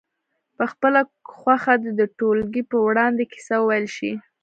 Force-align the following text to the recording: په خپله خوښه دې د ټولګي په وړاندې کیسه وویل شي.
په 0.57 0.63
خپله 0.71 0.99
خوښه 1.37 1.75
دې 1.83 1.91
د 1.99 2.01
ټولګي 2.17 2.63
په 2.71 2.77
وړاندې 2.87 3.23
کیسه 3.31 3.55
وویل 3.59 3.87
شي. 3.95 4.11